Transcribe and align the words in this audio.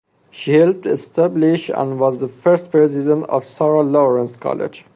She 0.31 0.53
helped 0.53 0.87
establish 0.87 1.69
and 1.69 1.99
was 1.99 2.17
the 2.17 2.27
first 2.27 2.71
president 2.71 3.25
of 3.25 3.45
Sarah 3.45 3.83
Lawrence 3.83 4.35
College. 4.35 4.83